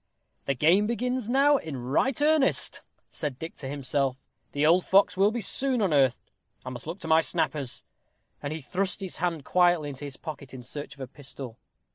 "The 0.45 0.55
game 0.55 0.87
begins 0.87 1.29
now 1.29 1.57
in 1.57 1.77
right 1.77 2.19
earnest," 2.23 2.81
said 3.07 3.37
Dick 3.37 3.53
to 3.57 3.67
himself; 3.67 4.17
"the 4.51 4.65
old 4.65 4.83
fox 4.83 5.15
will 5.15 5.29
be 5.29 5.41
soon 5.41 5.79
unearthed. 5.79 6.31
I 6.65 6.71
must 6.71 6.87
look 6.87 6.97
to 7.01 7.07
my 7.07 7.21
snappers." 7.21 7.83
And 8.41 8.51
he 8.51 8.61
thrust 8.61 9.01
his 9.01 9.17
hand 9.17 9.45
quietly 9.45 9.89
into 9.89 10.05
his 10.05 10.17
pocket 10.17 10.55
in 10.55 10.63
search 10.63 10.95
of 10.95 11.01
a 11.01 11.07
pistol. 11.07 11.59